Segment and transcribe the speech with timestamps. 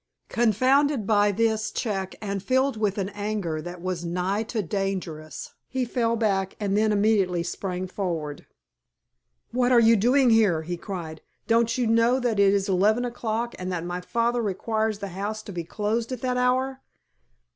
[0.29, 5.85] Confounded by this check and filled with an anger that was nigh to dangerous, he
[5.85, 8.47] fell back and then immediately sprang forward.
[9.51, 11.21] "What are you doing here?" he cried.
[11.45, 15.43] "Don't you know that it is eleven o'clock and that my father requires the house
[15.43, 16.81] to be closed at that hour?"